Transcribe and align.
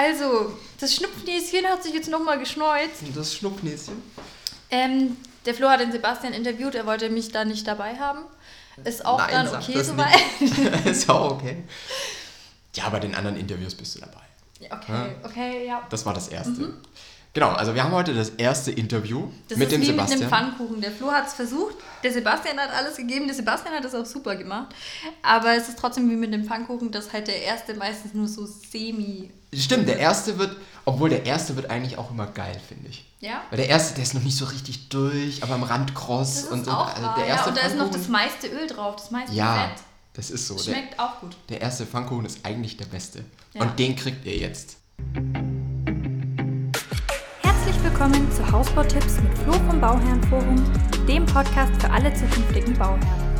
Also, 0.00 0.56
das 0.78 0.94
Schnupfnäschen 0.94 1.66
hat 1.66 1.82
sich 1.82 1.92
jetzt 1.92 2.08
nochmal 2.08 2.38
geschneuzt. 2.38 3.02
Das 3.14 3.34
Schnupfnäschen? 3.34 4.02
Ähm, 4.70 5.16
der 5.44 5.54
Flo 5.54 5.68
hat 5.68 5.80
den 5.80 5.92
Sebastian 5.92 6.32
interviewt, 6.32 6.74
er 6.74 6.86
wollte 6.86 7.10
mich 7.10 7.32
da 7.32 7.44
nicht 7.44 7.66
dabei 7.66 7.96
haben. 7.96 8.20
Ist 8.84 9.04
auch 9.04 9.18
Nein, 9.18 9.30
dann 9.30 9.54
okay 9.54 9.82
soweit. 9.82 10.84
ist 10.86 11.08
auch 11.10 11.32
okay. 11.32 11.64
Ja, 12.76 12.88
bei 12.88 13.00
den 13.00 13.16
anderen 13.16 13.36
Interviews 13.36 13.74
bist 13.74 13.96
du 13.96 13.98
dabei. 13.98 14.20
Ja, 14.60 14.76
okay, 14.76 15.16
okay, 15.24 15.66
ja. 15.66 15.84
Das 15.90 16.06
war 16.06 16.14
das 16.14 16.28
erste. 16.28 16.72
Genau, 17.32 17.50
also 17.50 17.74
wir 17.76 17.84
haben 17.84 17.92
heute 17.92 18.12
das 18.12 18.30
erste 18.30 18.72
Interview. 18.72 19.28
Das 19.48 19.56
mit 19.56 19.68
ist 19.68 19.74
dem 19.74 19.82
wie 19.82 19.86
Sebastian. 19.86 20.18
mit 20.20 20.32
einem 20.32 20.48
Pfannkuchen. 20.56 20.80
Der 20.80 20.90
Flo 20.90 21.12
hat 21.12 21.28
es 21.28 21.34
versucht, 21.34 21.76
der 22.02 22.12
Sebastian 22.12 22.58
hat 22.58 22.70
alles 22.72 22.96
gegeben, 22.96 23.26
der 23.26 23.36
Sebastian 23.36 23.72
hat 23.72 23.84
es 23.84 23.94
auch 23.94 24.04
super 24.04 24.34
gemacht. 24.34 24.74
Aber 25.22 25.54
es 25.54 25.68
ist 25.68 25.78
trotzdem 25.78 26.10
wie 26.10 26.16
mit 26.16 26.32
dem 26.32 26.44
Pfannkuchen, 26.44 26.90
dass 26.90 27.12
halt 27.12 27.28
der 27.28 27.40
erste 27.42 27.74
meistens 27.74 28.14
nur 28.14 28.26
so 28.26 28.46
semi. 28.46 29.30
Stimmt, 29.54 29.88
der 29.88 29.98
erste 29.98 30.38
wird, 30.38 30.56
obwohl 30.84 31.08
der 31.08 31.24
erste 31.24 31.54
wird 31.54 31.70
eigentlich 31.70 31.98
auch 31.98 32.10
immer 32.10 32.26
geil, 32.26 32.60
finde 32.66 32.88
ich. 32.88 33.04
Ja? 33.20 33.42
Weil 33.50 33.58
der 33.58 33.68
erste, 33.68 33.94
der 33.94 34.02
ist 34.02 34.14
noch 34.14 34.22
nicht 34.22 34.36
so 34.36 34.46
richtig 34.46 34.88
durch, 34.88 35.40
aber 35.44 35.54
am 35.54 35.62
Rand 35.62 35.94
kross 35.94 36.44
und 36.44 36.64
so. 36.64 36.72
auch 36.72 36.88
Also 36.88 37.08
der 37.16 37.26
ja. 37.26 37.34
erste 37.34 37.50
Und 37.50 37.58
da 37.58 37.62
ist 37.62 37.76
noch 37.76 37.90
das 37.92 38.08
meiste 38.08 38.48
Öl 38.48 38.66
drauf, 38.66 38.96
das 38.96 39.12
meiste 39.12 39.36
Ja, 39.36 39.68
Fett. 39.68 39.84
das 40.14 40.30
ist 40.30 40.48
so. 40.48 40.54
Das 40.54 40.64
Der, 40.64 40.74
schmeckt 40.74 40.98
auch 40.98 41.20
gut. 41.20 41.36
der 41.48 41.60
erste 41.60 41.86
Pfannkuchen 41.86 42.24
ist 42.26 42.44
eigentlich 42.44 42.76
der 42.76 42.86
beste. 42.86 43.24
Ja. 43.54 43.62
Und 43.62 43.78
den 43.78 43.94
kriegt 43.94 44.26
ihr 44.26 44.36
jetzt. 44.36 44.78
Willkommen 48.00 48.32
zu 48.32 48.50
Hausbautipps 48.50 49.20
mit 49.20 49.36
Flo 49.40 49.52
vom 49.52 49.78
Bauherrenforum, 49.78 50.56
dem 51.06 51.26
Podcast 51.26 51.70
für 51.82 51.90
alle 51.90 52.10
zukünftigen 52.14 52.72
Bauherren. 52.78 53.36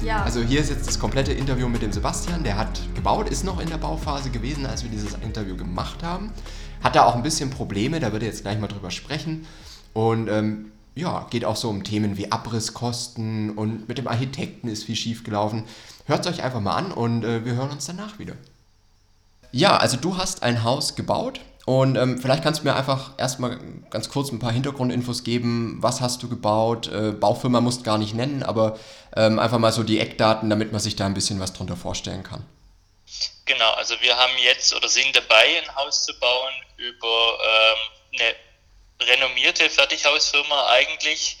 Ja, 0.00 0.22
Also 0.22 0.42
hier 0.42 0.60
ist 0.60 0.70
jetzt 0.70 0.86
das 0.86 1.00
komplette 1.00 1.32
Interview 1.32 1.68
mit 1.68 1.82
dem 1.82 1.90
Sebastian. 1.90 2.44
Der 2.44 2.56
hat 2.56 2.80
gebaut, 2.94 3.28
ist 3.30 3.42
noch 3.42 3.58
in 3.58 3.68
der 3.68 3.78
Bauphase 3.78 4.30
gewesen, 4.30 4.64
als 4.64 4.84
wir 4.84 4.92
dieses 4.92 5.14
Interview 5.14 5.56
gemacht 5.56 6.04
haben. 6.04 6.30
Hat 6.80 6.94
da 6.94 7.02
auch 7.02 7.16
ein 7.16 7.24
bisschen 7.24 7.50
Probleme, 7.50 7.98
da 7.98 8.12
wird 8.12 8.22
er 8.22 8.28
jetzt 8.28 8.42
gleich 8.42 8.60
mal 8.60 8.68
drüber 8.68 8.92
sprechen. 8.92 9.44
Und 9.92 10.28
ähm, 10.28 10.70
ja, 10.94 11.26
geht 11.30 11.44
auch 11.44 11.56
so 11.56 11.68
um 11.68 11.82
Themen 11.82 12.16
wie 12.16 12.30
Abrisskosten 12.30 13.50
und 13.50 13.88
mit 13.88 13.98
dem 13.98 14.06
Architekten 14.06 14.68
ist 14.68 14.84
viel 14.84 14.94
schief 14.94 15.24
gelaufen. 15.24 15.64
Hört 16.06 16.24
es 16.24 16.32
euch 16.32 16.44
einfach 16.44 16.60
mal 16.60 16.76
an 16.76 16.92
und 16.92 17.24
äh, 17.24 17.44
wir 17.44 17.56
hören 17.56 17.70
uns 17.70 17.86
danach 17.86 18.20
wieder. 18.20 18.34
Ja, 19.52 19.76
also 19.76 19.96
du 19.96 20.16
hast 20.16 20.42
ein 20.42 20.62
Haus 20.64 20.94
gebaut 20.94 21.40
und 21.64 21.96
ähm, 21.96 22.18
vielleicht 22.20 22.42
kannst 22.42 22.60
du 22.60 22.64
mir 22.64 22.74
einfach 22.74 23.10
erstmal 23.18 23.58
ganz 23.90 24.08
kurz 24.08 24.30
ein 24.30 24.38
paar 24.38 24.52
Hintergrundinfos 24.52 25.24
geben. 25.24 25.76
Was 25.80 26.00
hast 26.00 26.22
du 26.22 26.28
gebaut? 26.28 26.88
Äh, 26.88 27.12
Baufirma 27.12 27.60
musst 27.60 27.84
gar 27.84 27.98
nicht 27.98 28.14
nennen, 28.14 28.42
aber 28.42 28.78
ähm, 29.16 29.38
einfach 29.38 29.58
mal 29.58 29.72
so 29.72 29.82
die 29.82 30.00
Eckdaten, 30.00 30.48
damit 30.50 30.72
man 30.72 30.80
sich 30.80 30.96
da 30.96 31.06
ein 31.06 31.14
bisschen 31.14 31.40
was 31.40 31.52
drunter 31.52 31.76
vorstellen 31.76 32.22
kann. 32.22 32.46
Genau, 33.44 33.70
also 33.72 33.94
wir 34.00 34.16
haben 34.16 34.32
jetzt 34.38 34.74
oder 34.74 34.88
sind 34.88 35.16
dabei, 35.16 35.62
ein 35.62 35.76
Haus 35.76 36.04
zu 36.04 36.18
bauen 36.20 36.52
über 36.76 37.38
ähm, 37.42 38.20
eine 38.20 39.08
renommierte 39.08 39.68
Fertighausfirma 39.70 40.68
eigentlich. 40.68 41.36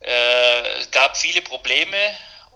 Äh, 0.00 0.80
es 0.80 0.90
gab 0.90 1.16
viele 1.16 1.42
Probleme 1.42 1.96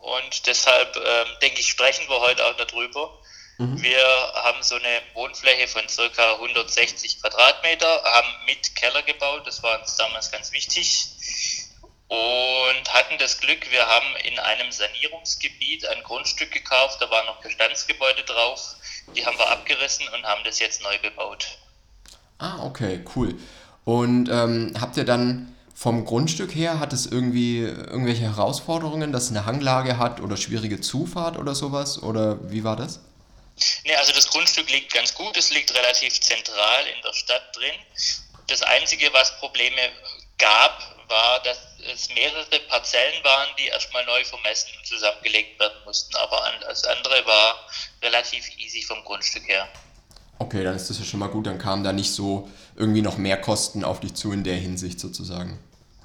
und 0.01 0.47
deshalb 0.47 0.97
ähm, 0.97 1.29
denke 1.43 1.61
ich, 1.61 1.69
sprechen 1.69 2.09
wir 2.09 2.21
heute 2.21 2.45
auch 2.47 2.57
darüber. 2.57 3.19
Wir 3.59 4.03
haben 4.35 4.63
so 4.63 4.75
eine 4.75 5.03
Wohnfläche 5.15 5.69
von 5.69 5.89
circa 5.89 6.35
160 6.35 7.21
Quadratmeter, 7.21 8.03
haben 8.05 8.29
mit 8.47 8.75
Keller 8.75 9.03
gebaut, 9.03 9.47
das 9.47 9.63
war 9.63 9.79
uns 9.81 9.97
damals 9.97 10.31
ganz 10.33 10.53
wichtig. 10.53 11.09
Und 12.09 12.93
hatten 12.93 13.17
das 13.19 13.39
Glück, 13.39 13.71
wir 13.71 13.87
haben 13.87 14.17
in 14.25 14.39
einem 14.39 14.71
Sanierungsgebiet 14.71 15.87
ein 15.87 16.03
Grundstück 16.03 16.51
gekauft, 16.51 17.01
da 17.01 17.11
waren 17.11 17.27
noch 17.27 17.41
Bestandsgebäude 17.41 18.23
drauf, 18.25 18.75
die 19.17 19.25
haben 19.25 19.39
wir 19.39 19.51
abgerissen 19.51 20.07
und 20.09 20.25
haben 20.25 20.43
das 20.45 20.59
jetzt 20.59 20.83
neu 20.83 20.99
gebaut. 20.99 21.59
Ah, 22.39 22.65
okay, 22.65 23.05
cool. 23.17 23.35
Und 23.85 24.29
ähm, 24.29 24.75
habt 24.81 24.97
ihr 24.97 25.05
dann 25.05 25.55
vom 25.75 26.05
Grundstück 26.05 26.55
her, 26.55 26.81
hat 26.81 26.93
es 26.93 27.07
irgendwie 27.07 27.61
irgendwelche 27.61 28.25
Herausforderungen, 28.25 29.13
dass 29.13 29.25
es 29.25 29.31
eine 29.31 29.47
Hanglage 29.47 29.99
hat 29.99 30.21
oder 30.21 30.37
schwierige 30.37 30.81
Zufahrt 30.81 31.39
oder 31.39 31.55
sowas? 31.55 32.03
Oder 32.03 32.51
wie 32.51 32.65
war 32.65 32.77
das? 32.77 33.01
Ne, 33.85 33.97
also 33.99 34.13
das 34.13 34.29
Grundstück 34.29 34.71
liegt 34.71 34.93
ganz 34.93 35.15
gut, 35.15 35.37
es 35.37 35.51
liegt 35.51 35.75
relativ 35.75 36.21
zentral 36.21 36.87
in 36.87 37.03
der 37.03 37.13
Stadt 37.13 37.55
drin. 37.57 37.75
Das 38.49 38.63
Einzige, 38.63 39.13
was 39.13 39.39
Probleme 39.39 39.91
gab, 40.39 41.09
war, 41.09 41.43
dass 41.43 41.59
es 41.93 42.09
mehrere 42.15 42.59
Parzellen 42.69 43.23
waren, 43.25 43.49
die 43.59 43.67
erstmal 43.67 44.05
neu 44.07 44.25
vermessen 44.25 44.71
und 44.79 44.87
zusammengelegt 44.87 45.61
werden 45.61 45.77
mussten. 45.85 46.15
Aber 46.17 46.41
das 46.63 46.85
andere 46.85 47.25
war 47.27 47.67
relativ 48.03 48.49
easy 48.59 48.83
vom 48.83 49.05
Grundstück 49.05 49.47
her. 49.47 49.69
Okay, 50.39 50.65
dann 50.65 50.75
ist 50.75 50.91
das 50.91 50.99
ja 50.99 51.05
schon 51.05 51.21
mal 51.21 51.29
gut, 51.29 51.47
dann 51.47 51.59
kamen 51.59 51.85
da 51.85 51.93
nicht 51.93 52.13
so 52.13 52.51
irgendwie 52.77 53.03
noch 53.03 53.17
mehr 53.17 53.41
Kosten 53.41 53.85
auf 53.85 54.01
dich 54.01 54.15
zu 54.15 54.33
in 54.33 54.43
der 54.43 54.57
Hinsicht 54.57 54.99
sozusagen. 54.99 55.59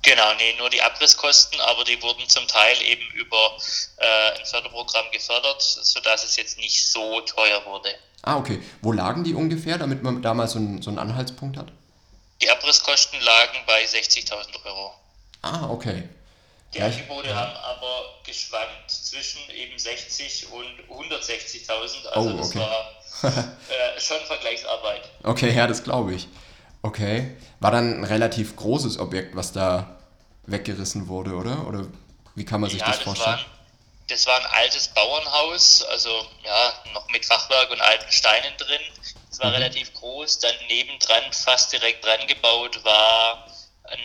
Genau, 0.08 0.34
nee, 0.36 0.54
nur 0.58 0.70
die 0.70 0.82
Abrisskosten, 0.82 1.60
aber 1.60 1.84
die 1.84 2.02
wurden 2.02 2.30
zum 2.30 2.48
Teil 2.48 2.82
eben 2.82 3.06
über 3.12 3.58
äh, 3.98 4.40
ein 4.40 4.46
Förderprogramm 4.46 5.06
gefördert, 5.12 5.62
sodass 5.62 6.24
es 6.24 6.38
jetzt 6.38 6.58
nicht 6.58 6.88
so 6.90 7.20
teuer 7.22 7.66
wurde. 7.66 7.90
Ah, 8.22 8.38
okay. 8.38 8.64
Wo 8.82 8.94
lagen 8.94 9.26
die 9.26 9.34
ungefähr, 9.34 9.78
damit 9.78 10.04
man 10.04 10.22
da 10.22 10.34
mal 10.34 10.48
so 10.48 10.60
einen, 10.60 10.82
so 10.82 10.90
einen 10.92 11.00
Anhaltspunkt 11.00 11.58
hat? 11.58 11.74
Die 12.42 12.50
Abrisskosten 12.50 13.20
lagen 13.20 13.58
bei 13.66 13.84
60.000 13.84 14.66
Euro. 14.66 14.94
Ah, 15.42 15.68
okay. 15.70 16.08
Die 16.74 16.78
Ja, 16.78 16.86
Angebote 16.86 17.28
ja. 17.28 17.36
haben 17.36 17.58
aber 17.58 18.06
geschwankt 18.26 18.90
zwischen 18.90 19.42
eben 19.52 19.78
60 19.78 20.48
und 20.54 20.66
160.000. 20.90 22.08
Also 22.08 22.30
Oh, 22.30 22.38
das 22.38 22.48
okay. 22.48 22.60
war 22.60 22.92
äh, 23.24 24.00
schon 24.00 24.20
Vergleichsarbeit. 24.26 25.02
Okay, 25.24 25.54
ja, 25.54 25.68
das 25.68 25.84
glaube 25.84 26.14
ich. 26.14 26.30
Okay. 26.82 27.36
War 27.60 27.72
dann 27.72 28.00
ein 28.00 28.04
relativ 28.06 28.56
großes 28.56 29.00
Objekt, 29.00 29.36
was 29.36 29.52
da 29.52 29.97
weggerissen 30.48 31.08
wurde, 31.08 31.36
oder? 31.36 31.68
Oder 31.68 31.86
wie 32.36 32.46
kann 32.46 32.62
man 32.62 32.70
sich 32.70 32.82
das 32.82 32.98
vorstellen? 33.00 33.38
War, 33.38 33.46
das 34.08 34.26
war 34.26 34.40
ein 34.40 34.46
altes 34.48 34.88
Bauernhaus, 34.90 35.84
also 35.84 36.10
ja, 36.44 36.74
noch 36.94 37.08
mit 37.10 37.26
Fachwerk 37.26 37.70
und 37.72 37.82
alten 37.82 38.12
Steinen 38.12 38.56
drin. 38.58 38.82
Es 39.30 39.38
Mhm. 39.38 39.44
war 39.44 39.52
relativ 39.54 39.94
groß. 39.94 40.40
Dann 40.40 40.56
nebendran, 40.68 41.32
fast 41.34 41.72
direkt 41.74 42.04
dran 42.06 42.26
gebaut, 42.28 42.84
war 42.84 43.48
ein 43.84 44.00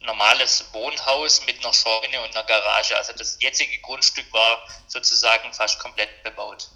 normales 0.00 0.64
Wohnhaus 0.72 1.44
mit 1.46 1.58
einer 1.62 1.74
Scheune 1.74 2.20
und 2.24 2.34
einer 2.34 2.46
Garage. 2.46 2.96
Also 2.96 3.12
das 3.18 3.36
jetzige 3.40 3.78
Grundstück 3.80 4.32
war 4.32 4.58
sozusagen 4.86 5.52
fast 5.52 5.78
komplett 5.80 6.22
bebaut. 6.22 6.68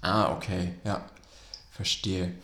Ah, 0.00 0.32
okay, 0.32 0.74
ja. 0.84 1.04
Verstehe. 1.74 2.34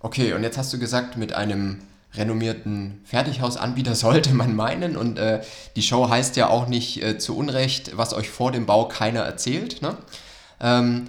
Okay, 0.00 0.32
und 0.32 0.42
jetzt 0.42 0.56
hast 0.58 0.72
du 0.72 0.78
gesagt, 0.78 1.16
mit 1.16 1.32
einem 1.32 1.86
renommierten 2.16 3.00
Fertighausanbieter 3.04 3.94
sollte 3.94 4.34
man 4.34 4.54
meinen. 4.54 4.96
Und 4.96 5.18
äh, 5.18 5.42
die 5.76 5.82
Show 5.82 6.08
heißt 6.08 6.36
ja 6.36 6.48
auch 6.48 6.66
nicht 6.66 7.02
äh, 7.02 7.18
zu 7.18 7.36
Unrecht, 7.36 7.96
was 7.96 8.14
euch 8.14 8.30
vor 8.30 8.52
dem 8.52 8.66
Bau 8.66 8.88
keiner 8.88 9.20
erzählt. 9.20 9.82
Ne? 9.82 9.96
Ähm, 10.60 11.08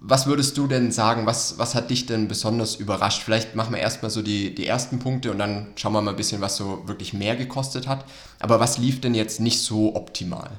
was 0.00 0.26
würdest 0.26 0.56
du 0.58 0.66
denn 0.66 0.90
sagen, 0.90 1.26
was, 1.26 1.58
was 1.58 1.74
hat 1.74 1.90
dich 1.90 2.06
denn 2.06 2.28
besonders 2.28 2.76
überrascht? 2.76 3.22
Vielleicht 3.22 3.54
machen 3.54 3.74
wir 3.74 3.80
erstmal 3.80 4.10
so 4.10 4.22
die, 4.22 4.54
die 4.54 4.66
ersten 4.66 4.98
Punkte 4.98 5.30
und 5.30 5.38
dann 5.38 5.68
schauen 5.76 5.92
wir 5.92 6.02
mal 6.02 6.10
ein 6.12 6.16
bisschen, 6.16 6.40
was 6.40 6.56
so 6.56 6.82
wirklich 6.86 7.12
mehr 7.12 7.36
gekostet 7.36 7.86
hat. 7.86 8.04
Aber 8.40 8.58
was 8.58 8.78
lief 8.78 9.00
denn 9.00 9.14
jetzt 9.14 9.40
nicht 9.40 9.62
so 9.62 9.94
optimal? 9.94 10.50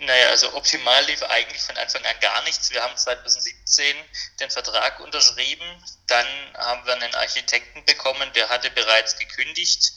Naja, 0.00 0.28
also 0.28 0.52
optimal 0.54 1.04
lief 1.04 1.22
eigentlich 1.22 1.62
von 1.62 1.76
Anfang 1.76 2.04
an 2.04 2.20
gar 2.20 2.42
nichts. 2.42 2.70
Wir 2.70 2.82
haben 2.82 2.96
2017 2.96 3.96
den 4.40 4.50
Vertrag 4.50 5.00
unterschrieben, 5.00 5.84
dann 6.06 6.26
haben 6.54 6.84
wir 6.86 6.94
einen 6.94 7.14
Architekten 7.14 7.84
bekommen, 7.84 8.30
der 8.34 8.48
hatte 8.48 8.70
bereits 8.70 9.16
gekündigt. 9.18 9.92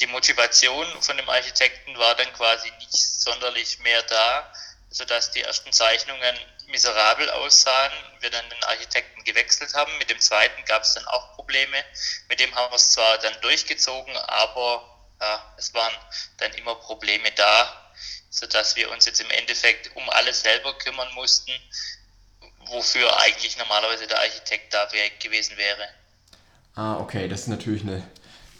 Die 0.00 0.06
Motivation 0.06 0.86
von 1.00 1.16
dem 1.16 1.28
Architekten 1.28 1.96
war 1.96 2.14
dann 2.16 2.32
quasi 2.34 2.70
nicht 2.78 2.96
sonderlich 2.96 3.78
mehr 3.80 4.02
da, 4.02 4.52
sodass 4.90 5.30
die 5.30 5.42
ersten 5.42 5.72
Zeichnungen 5.72 6.36
miserabel 6.66 7.30
aussahen. 7.30 7.92
Wir 8.20 8.30
dann 8.30 8.48
den 8.50 8.64
Architekten 8.64 9.22
gewechselt 9.24 9.74
haben. 9.74 9.96
Mit 9.98 10.10
dem 10.10 10.20
zweiten 10.20 10.64
gab 10.64 10.82
es 10.82 10.94
dann 10.94 11.06
auch 11.06 11.34
Probleme. 11.34 11.84
Mit 12.28 12.40
dem 12.40 12.54
haben 12.54 12.70
wir 12.72 12.76
es 12.76 12.90
zwar 12.90 13.18
dann 13.18 13.40
durchgezogen, 13.40 14.16
aber 14.16 14.84
ja, 15.20 15.54
es 15.56 15.72
waren 15.72 15.94
dann 16.38 16.52
immer 16.54 16.74
Probleme 16.74 17.30
da 17.32 17.85
sodass 18.30 18.76
wir 18.76 18.90
uns 18.90 19.06
jetzt 19.06 19.20
im 19.20 19.30
Endeffekt 19.30 19.94
um 19.96 20.08
alles 20.10 20.42
selber 20.42 20.76
kümmern 20.78 21.12
mussten, 21.14 21.52
wofür 22.66 23.18
eigentlich 23.20 23.56
normalerweise 23.58 24.06
der 24.06 24.18
Architekt 24.18 24.74
da 24.74 24.88
gewesen 25.20 25.56
wäre. 25.56 25.88
Ah, 26.74 26.98
okay, 26.98 27.28
das 27.28 27.42
ist 27.42 27.48
natürlich 27.48 27.82
eine, 27.82 28.06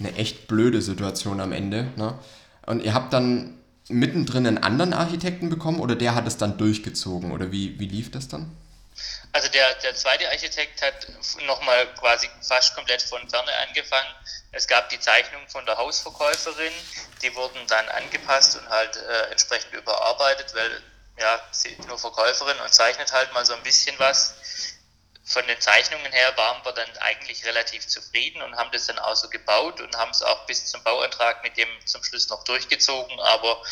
eine 0.00 0.14
echt 0.16 0.48
blöde 0.48 0.80
Situation 0.80 1.40
am 1.40 1.52
Ende. 1.52 1.92
Ne? 1.96 2.18
Und 2.66 2.82
ihr 2.82 2.94
habt 2.94 3.12
dann 3.12 3.58
mittendrin 3.88 4.46
einen 4.46 4.58
anderen 4.58 4.92
Architekten 4.92 5.50
bekommen 5.50 5.80
oder 5.80 5.94
der 5.94 6.14
hat 6.14 6.26
es 6.26 6.36
dann 6.36 6.58
durchgezogen 6.58 7.30
oder 7.30 7.52
wie, 7.52 7.78
wie 7.78 7.86
lief 7.86 8.10
das 8.10 8.28
dann? 8.28 8.55
Also 9.36 9.50
der, 9.50 9.74
der 9.74 9.94
zweite 9.94 10.26
Architekt 10.30 10.80
hat 10.80 11.08
nochmal 11.42 11.86
quasi 11.96 12.26
fast 12.40 12.74
komplett 12.74 13.02
von 13.02 13.28
vorne 13.28 13.54
angefangen. 13.68 14.08
Es 14.52 14.66
gab 14.66 14.88
die 14.88 14.98
Zeichnung 14.98 15.46
von 15.48 15.66
der 15.66 15.76
Hausverkäuferin, 15.76 16.72
die 17.20 17.34
wurden 17.34 17.66
dann 17.66 17.86
angepasst 17.90 18.56
und 18.56 18.66
halt 18.70 18.96
äh, 18.96 19.30
entsprechend 19.30 19.74
überarbeitet, 19.74 20.54
weil 20.54 20.82
ja, 21.18 21.38
sie 21.50 21.68
ist 21.68 21.86
nur 21.86 21.98
Verkäuferin 21.98 22.58
und 22.60 22.72
zeichnet 22.72 23.12
halt 23.12 23.30
mal 23.34 23.44
so 23.44 23.52
ein 23.52 23.62
bisschen 23.62 23.94
was. 23.98 24.36
Von 25.26 25.46
den 25.46 25.60
Zeichnungen 25.60 26.10
her 26.10 26.34
waren 26.38 26.64
wir 26.64 26.72
dann 26.72 26.96
eigentlich 27.00 27.44
relativ 27.44 27.86
zufrieden 27.86 28.40
und 28.40 28.56
haben 28.56 28.70
das 28.72 28.86
dann 28.86 28.98
auch 28.98 29.16
so 29.16 29.28
gebaut 29.28 29.82
und 29.82 29.94
haben 29.98 30.12
es 30.12 30.22
auch 30.22 30.46
bis 30.46 30.64
zum 30.64 30.82
Bauantrag 30.82 31.42
mit 31.42 31.58
dem 31.58 31.68
zum 31.84 32.02
Schluss 32.02 32.30
noch 32.30 32.42
durchgezogen. 32.44 33.20
Aber 33.20 33.62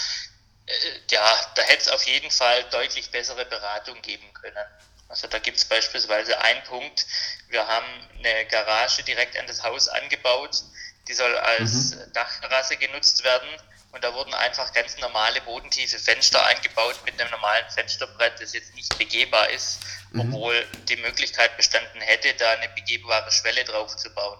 äh, 0.66 0.72
ja, 1.10 1.34
da 1.54 1.62
hätte 1.62 1.84
es 1.84 1.88
auf 1.88 2.02
jeden 2.02 2.30
Fall 2.30 2.64
deutlich 2.64 3.10
bessere 3.10 3.46
Beratung 3.46 4.02
geben 4.02 4.30
können. 4.34 4.66
Also 5.14 5.28
da 5.28 5.38
gibt 5.38 5.58
es 5.58 5.64
beispielsweise 5.64 6.40
einen 6.40 6.64
Punkt, 6.64 7.06
wir 7.48 7.64
haben 7.68 7.86
eine 8.18 8.46
Garage 8.46 9.04
direkt 9.04 9.38
an 9.38 9.46
das 9.46 9.62
Haus 9.62 9.86
angebaut, 9.86 10.64
die 11.06 11.12
soll 11.12 11.38
als 11.38 11.94
mhm. 11.94 12.12
Dachterrasse 12.14 12.76
genutzt 12.76 13.22
werden 13.22 13.48
und 13.92 14.02
da 14.02 14.12
wurden 14.12 14.34
einfach 14.34 14.72
ganz 14.72 14.98
normale 14.98 15.40
bodentiefe 15.42 16.00
Fenster 16.00 16.44
eingebaut 16.46 16.96
mit 17.04 17.20
einem 17.20 17.30
normalen 17.30 17.64
Fensterbrett, 17.70 18.40
das 18.40 18.54
jetzt 18.54 18.74
nicht 18.74 18.98
begehbar 18.98 19.50
ist, 19.50 19.78
mhm. 20.10 20.22
obwohl 20.22 20.66
die 20.88 20.96
Möglichkeit 20.96 21.56
bestanden 21.56 22.00
hätte, 22.00 22.34
da 22.36 22.50
eine 22.50 22.70
begehbare 22.70 23.30
Schwelle 23.30 23.62
drauf 23.62 23.96
zu 23.96 24.12
bauen. 24.14 24.38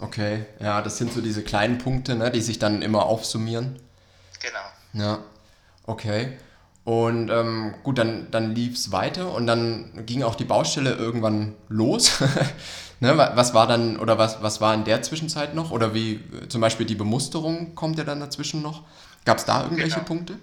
Okay, 0.00 0.46
ja, 0.58 0.82
das 0.82 0.98
sind 0.98 1.12
so 1.12 1.20
diese 1.20 1.44
kleinen 1.44 1.78
Punkte, 1.78 2.16
ne, 2.16 2.32
die 2.32 2.42
sich 2.42 2.58
dann 2.58 2.82
immer 2.82 3.06
aufsummieren. 3.06 3.80
Genau. 4.40 4.64
Ja, 4.94 5.22
okay. 5.86 6.36
Und 6.90 7.30
ähm, 7.30 7.76
gut, 7.84 7.98
dann, 7.98 8.32
dann 8.32 8.52
lief 8.52 8.74
es 8.74 8.90
weiter 8.90 9.30
und 9.30 9.46
dann 9.46 10.04
ging 10.06 10.24
auch 10.24 10.34
die 10.34 10.44
Baustelle 10.44 10.92
irgendwann 10.94 11.54
los. 11.68 12.18
ne, 13.00 13.16
was 13.16 13.54
war 13.54 13.68
dann, 13.68 13.96
oder 13.96 14.18
was, 14.18 14.42
was 14.42 14.60
war 14.60 14.74
in 14.74 14.82
der 14.82 15.00
Zwischenzeit 15.00 15.54
noch? 15.54 15.70
Oder 15.70 15.94
wie 15.94 16.20
zum 16.48 16.60
Beispiel 16.60 16.86
die 16.86 16.96
Bemusterung 16.96 17.76
kommt 17.76 17.96
ja 17.96 18.02
dann 18.02 18.18
dazwischen 18.18 18.60
noch? 18.60 18.82
Gab 19.24 19.38
es 19.38 19.44
da 19.44 19.62
irgendwelche 19.62 19.98
genau. 19.98 20.06
Punkte? 20.06 20.36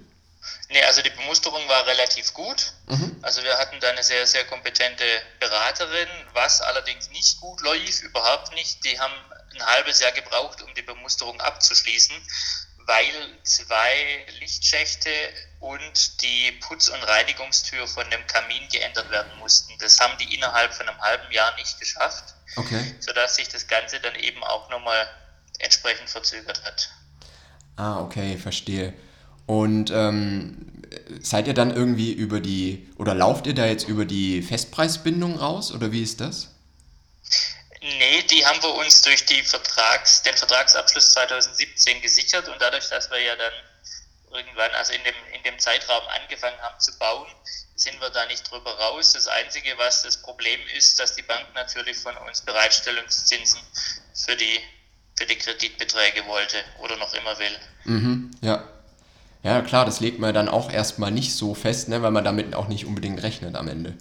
Nee, 0.69 0.81
also 0.83 1.01
die 1.01 1.09
Bemusterung 1.09 1.67
war 1.67 1.85
relativ 1.85 2.33
gut. 2.33 2.71
Mhm. 2.87 3.17
Also 3.23 3.43
wir 3.43 3.57
hatten 3.57 3.75
da 3.81 3.89
eine 3.89 4.03
sehr, 4.03 4.25
sehr 4.25 4.45
kompetente 4.45 5.03
Beraterin, 5.41 6.07
was 6.31 6.61
allerdings 6.61 7.09
nicht 7.09 7.41
gut 7.41 7.59
lief, 7.73 8.03
überhaupt 8.03 8.53
nicht. 8.53 8.85
Die 8.85 8.97
haben 8.97 9.13
ein 9.53 9.65
halbes 9.65 9.99
Jahr 9.99 10.13
gebraucht, 10.13 10.61
um 10.61 10.73
die 10.75 10.81
Bemusterung 10.81 11.41
abzuschließen 11.41 12.15
weil 12.87 13.37
zwei 13.43 14.25
Lichtschächte 14.39 15.09
und 15.59 16.21
die 16.21 16.53
Putz- 16.61 16.89
und 16.89 17.03
Reinigungstür 17.03 17.85
von 17.85 18.09
dem 18.09 18.25
Kamin 18.27 18.63
geändert 18.71 19.11
werden 19.11 19.37
mussten. 19.39 19.73
Das 19.79 19.99
haben 19.99 20.17
die 20.17 20.33
innerhalb 20.33 20.73
von 20.73 20.87
einem 20.87 20.99
halben 21.01 21.31
Jahr 21.31 21.53
nicht 21.57 21.79
geschafft, 21.79 22.33
okay. 22.55 22.95
sodass 22.99 23.35
sich 23.35 23.49
das 23.49 23.67
Ganze 23.67 23.99
dann 23.99 24.15
eben 24.15 24.41
auch 24.43 24.69
nochmal 24.69 25.07
entsprechend 25.59 26.09
verzögert 26.09 26.63
hat. 26.63 26.89
Ah, 27.75 27.99
okay, 27.99 28.37
verstehe. 28.37 28.93
Und 29.45 29.91
ähm, 29.91 30.83
seid 31.21 31.47
ihr 31.47 31.53
dann 31.53 31.75
irgendwie 31.75 32.13
über 32.13 32.39
die, 32.39 32.87
oder 32.97 33.13
lauft 33.13 33.47
ihr 33.47 33.53
da 33.53 33.65
jetzt 33.65 33.87
über 33.87 34.05
die 34.05 34.41
Festpreisbindung 34.41 35.37
raus, 35.37 35.73
oder 35.73 35.91
wie 35.91 36.03
ist 36.03 36.21
das? 36.21 36.55
Nee, 37.97 38.23
die 38.23 38.45
haben 38.45 38.61
wir 38.61 38.73
uns 38.75 39.01
durch 39.01 39.25
die 39.25 39.41
Vertrags, 39.43 40.21
den 40.23 40.35
Vertragsabschluss 40.35 41.11
2017 41.11 42.01
gesichert 42.01 42.47
und 42.49 42.61
dadurch, 42.61 42.89
dass 42.89 43.09
wir 43.09 43.21
ja 43.21 43.35
dann 43.35 43.53
irgendwann, 44.33 44.71
also 44.71 44.93
in 44.93 45.03
dem, 45.03 45.15
in 45.33 45.43
dem 45.43 45.57
Zeitraum 45.59 46.03
angefangen 46.09 46.59
haben 46.61 46.79
zu 46.79 46.97
bauen, 46.97 47.27
sind 47.75 47.99
wir 48.01 48.09
da 48.09 48.25
nicht 48.25 48.49
drüber 48.49 48.77
raus. 48.77 49.13
Das 49.13 49.27
Einzige, 49.27 49.77
was 49.77 50.01
das 50.03 50.17
Problem 50.17 50.59
ist, 50.75 50.99
dass 50.99 51.15
die 51.15 51.21
Bank 51.21 51.45
natürlich 51.53 51.97
von 51.97 52.17
uns 52.17 52.41
Bereitstellungszinsen 52.41 53.59
für 54.13 54.35
die, 54.35 54.59
für 55.17 55.25
die 55.25 55.37
Kreditbeträge 55.37 56.25
wollte 56.25 56.57
oder 56.79 56.97
noch 56.97 57.13
immer 57.13 57.37
will. 57.39 57.59
Mhm, 57.85 58.31
ja. 58.41 58.67
Ja, 59.43 59.61
klar, 59.61 59.85
das 59.85 59.99
legt 59.99 60.19
man 60.19 60.33
dann 60.33 60.49
auch 60.49 60.71
erstmal 60.71 61.11
nicht 61.11 61.33
so 61.33 61.53
fest, 61.53 61.87
ne, 61.87 62.01
weil 62.01 62.11
man 62.11 62.25
damit 62.25 62.53
auch 62.55 62.67
nicht 62.67 62.85
unbedingt 62.85 63.21
rechnet 63.23 63.55
am 63.55 63.67
Ende. 63.69 63.95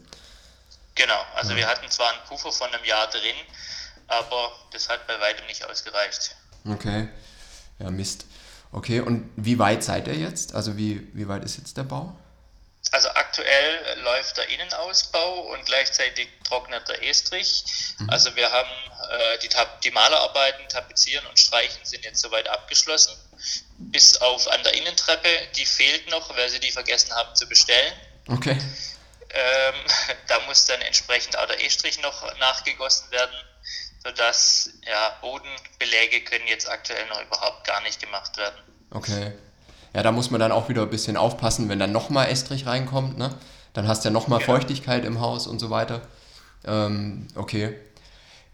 Genau, 0.97 1.25
also 1.35 1.51
ja. 1.51 1.59
wir 1.59 1.69
hatten 1.69 1.89
zwar 1.91 2.11
einen 2.11 2.25
Puffer 2.27 2.51
von 2.51 2.73
einem 2.73 2.85
Jahr 2.85 3.07
drin, 3.09 3.37
aber 4.09 4.53
das 4.73 4.89
hat 4.89 5.07
bei 5.07 5.21
weitem 5.21 5.47
nicht 5.47 5.65
ausgereicht. 5.65 6.37
Okay, 6.69 7.09
ja 7.79 7.91
Mist. 7.91 8.27
Okay, 8.73 9.01
und 9.01 9.31
wie 9.37 9.59
weit 9.59 9.85
seid 9.85 10.09
ihr 10.09 10.17
jetzt? 10.17 10.55
Also 10.55 10.77
wie, 10.77 11.09
wie 11.15 11.29
weit 11.29 11.45
ist 11.45 11.57
jetzt 11.57 11.77
der 11.77 11.85
Bau? 11.85 12.17
Also 12.93 13.09
aktuell 13.11 13.99
läuft 14.03 14.37
der 14.37 14.49
Innenausbau 14.49 15.41
und 15.53 15.65
gleichzeitig 15.67 16.29
trocknet 16.45 16.87
der 16.89 17.03
Estrich. 17.03 17.65
Mhm. 17.99 18.11
Also 18.11 18.35
wir 18.37 18.51
haben 18.51 18.71
äh, 19.11 19.39
die, 19.39 19.49
die 19.83 19.91
Malerarbeiten, 19.91 20.69
Tapezieren 20.69 21.27
und 21.27 21.39
Streichen 21.39 21.85
sind 21.85 22.05
jetzt 22.05 22.21
soweit 22.21 22.49
abgeschlossen. 22.49 23.17
Bis 23.79 24.17
auf 24.19 24.49
an 24.49 24.63
der 24.63 24.75
Innentreppe, 24.75 25.29
die 25.57 25.67
fehlt 25.67 26.09
noch, 26.11 26.35
weil 26.37 26.49
sie 26.49 26.61
die 26.61 26.71
vergessen 26.71 27.13
haben 27.13 27.35
zu 27.35 27.49
bestellen. 27.49 27.93
Okay. 28.29 28.59
Ähm, 29.31 29.75
da 30.29 30.41
muss 30.41 30.67
dann 30.67 30.81
entsprechend 30.83 31.37
auch 31.37 31.47
der 31.47 31.65
Estrich 31.65 32.01
noch 32.03 32.39
nachgegossen 32.39 33.11
werden, 33.11 33.35
sodass 34.07 34.71
ja, 34.87 35.17
Bodenbeläge 35.21 36.21
können 36.25 36.47
jetzt 36.47 36.71
aktuell 36.71 37.07
noch 37.09 37.21
überhaupt 37.23 37.67
gar 37.67 37.83
nicht 37.83 38.01
gemacht 38.01 38.37
werden. 38.37 38.57
Okay. 38.91 39.33
Ja, 39.95 40.03
da 40.03 40.13
muss 40.13 40.31
man 40.31 40.41
dann 40.41 40.53
auch 40.53 40.69
wieder 40.69 40.83
ein 40.83 40.91
bisschen 40.91 41.17
aufpassen, 41.17 41.69
wenn 41.69 41.79
dann 41.79 41.93
nochmal 41.93 42.29
Estrich 42.29 42.67
reinkommt, 42.67 43.19
ne? 43.19 43.35
Dann 43.73 43.89
hast 43.89 44.05
du 44.05 44.09
ja 44.09 44.13
nochmal 44.13 44.41
ja. 44.41 44.47
Feuchtigkeit 44.47 45.05
im 45.05 45.21
Haus 45.21 45.47
und 45.47 45.59
so 45.59 45.71
weiter. 45.71 46.03
Ähm, 46.65 47.29
okay. 47.35 47.75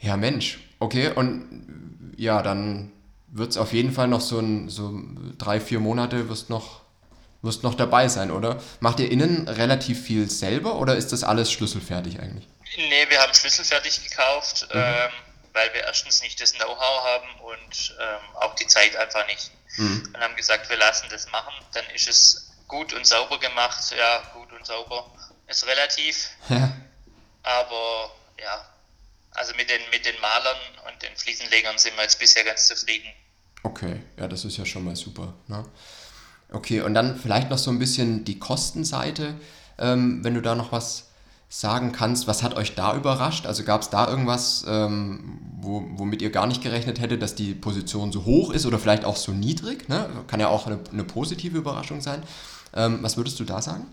Ja, 0.00 0.16
Mensch. 0.16 0.60
Okay, 0.78 1.10
und 1.10 2.14
ja, 2.16 2.42
dann 2.42 2.90
wird 3.28 3.50
es 3.50 3.56
auf 3.56 3.72
jeden 3.72 3.92
Fall 3.92 4.08
noch 4.08 4.20
so, 4.20 4.38
ein, 4.38 4.68
so 4.68 4.92
drei, 5.38 5.60
vier 5.60 5.80
Monate, 5.80 6.28
wirst 6.28 6.50
noch 6.50 6.82
wirst 7.42 7.64
noch 7.64 7.74
dabei 7.74 8.06
sein, 8.06 8.30
oder? 8.30 8.62
Macht 8.78 9.00
ihr 9.00 9.10
innen 9.10 9.48
relativ 9.48 10.00
viel 10.00 10.30
selber 10.30 10.76
oder 10.78 10.94
ist 10.94 11.12
das 11.12 11.24
alles 11.24 11.50
schlüsselfertig 11.50 12.20
eigentlich? 12.20 12.46
Nee, 12.76 13.06
wir 13.08 13.20
haben 13.20 13.34
schlüsselfertig 13.34 14.08
gekauft, 14.08 14.68
mhm. 14.72 14.80
ähm, 14.80 15.10
weil 15.52 15.72
wir 15.74 15.82
erstens 15.82 16.22
nicht 16.22 16.40
das 16.40 16.52
Know-how 16.52 17.04
haben 17.04 17.40
und 17.40 17.96
ähm, 18.00 18.36
auch 18.36 18.54
die 18.54 18.66
Zeit 18.66 18.96
einfach 18.96 19.26
nicht. 19.26 19.50
Mhm. 19.76 20.10
Und 20.14 20.20
haben 20.20 20.36
gesagt, 20.36 20.68
wir 20.68 20.76
lassen 20.76 21.08
das 21.10 21.30
machen, 21.30 21.52
dann 21.72 21.84
ist 21.94 22.08
es 22.08 22.52
gut 22.68 22.92
und 22.92 23.06
sauber 23.06 23.38
gemacht. 23.38 23.94
Ja, 23.96 24.22
gut 24.34 24.52
und 24.52 24.66
sauber 24.66 25.10
ist 25.46 25.66
relativ. 25.66 26.30
Ja. 26.48 26.72
Aber 27.42 28.12
ja, 28.40 28.68
also 29.32 29.54
mit 29.54 29.70
den, 29.70 29.80
mit 29.90 30.06
den 30.06 30.18
Malern 30.20 30.56
und 30.88 31.02
den 31.02 31.16
Fliesenlegern 31.16 31.78
sind 31.78 31.96
wir 31.96 32.02
jetzt 32.02 32.18
bisher 32.18 32.44
ganz 32.44 32.68
zufrieden. 32.68 33.08
Okay, 33.62 34.02
ja, 34.18 34.28
das 34.28 34.44
ist 34.44 34.56
ja 34.56 34.66
schon 34.66 34.84
mal 34.84 34.96
super. 34.96 35.34
Ne? 35.46 35.64
Okay, 36.50 36.80
und 36.80 36.94
dann 36.94 37.18
vielleicht 37.18 37.48
noch 37.48 37.58
so 37.58 37.70
ein 37.70 37.78
bisschen 37.78 38.24
die 38.24 38.38
Kostenseite, 38.38 39.34
ähm, 39.78 40.22
wenn 40.24 40.34
du 40.34 40.42
da 40.42 40.54
noch 40.54 40.72
was 40.72 41.11
sagen 41.52 41.92
kannst. 41.92 42.26
Was 42.26 42.42
hat 42.42 42.54
euch 42.54 42.74
da 42.74 42.94
überrascht? 42.94 43.44
Also 43.44 43.62
gab 43.62 43.82
es 43.82 43.90
da 43.90 44.08
irgendwas, 44.08 44.64
ähm, 44.66 45.38
wo, 45.60 45.84
womit 45.98 46.22
ihr 46.22 46.30
gar 46.30 46.46
nicht 46.46 46.62
gerechnet 46.62 46.98
hättet, 46.98 47.20
dass 47.20 47.34
die 47.34 47.52
Position 47.52 48.10
so 48.10 48.24
hoch 48.24 48.50
ist 48.50 48.64
oder 48.64 48.78
vielleicht 48.78 49.04
auch 49.04 49.16
so 49.16 49.32
niedrig? 49.32 49.86
Ne? 49.88 50.08
Kann 50.28 50.40
ja 50.40 50.48
auch 50.48 50.66
eine, 50.66 50.80
eine 50.90 51.04
positive 51.04 51.58
Überraschung 51.58 52.00
sein. 52.00 52.22
Ähm, 52.74 53.02
was 53.02 53.18
würdest 53.18 53.38
du 53.38 53.44
da 53.44 53.60
sagen? 53.60 53.86